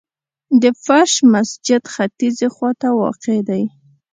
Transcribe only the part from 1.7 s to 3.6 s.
ختیځي خواته واقع